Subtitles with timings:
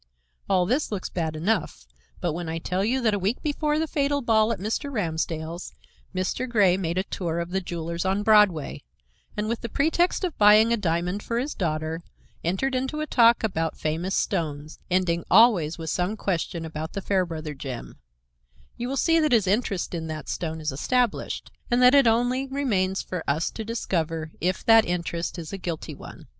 [0.49, 1.85] All this looks bad enough,
[2.19, 4.91] but when I tell you that a week before the fatal ball at Mr.
[4.91, 5.73] Ramsdell's,
[6.15, 6.49] Mr.
[6.49, 8.81] Grey made a tour of the jewelers on Broadway
[9.37, 12.01] and, with the pretext of buying a diamond for his daughter,
[12.43, 17.53] entered into a talk about famous stones, ending always with some question about the Fairbrother
[17.53, 17.99] gem,
[18.77, 22.47] you will see that his interest in that stone is established and that it only
[22.47, 26.25] remains for us to discover if that interest is a guilty one.